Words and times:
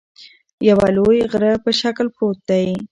د 0.57 0.61
یوه 0.69 0.87
لوی 0.97 1.19
غره 1.31 1.53
په 1.63 1.69
شکل 1.81 2.07
پروت 2.15 2.39
دى 2.49 2.67